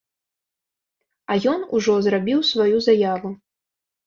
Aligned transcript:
А 1.33 1.37
ён 1.51 1.59
ужо 1.81 1.93
зрабіў 2.07 2.39
сваю 2.53 2.75
заяву. 2.89 3.29